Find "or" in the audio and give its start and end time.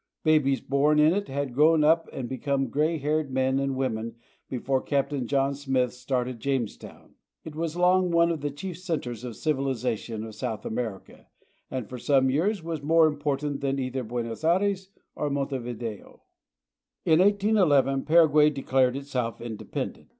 15.15-15.29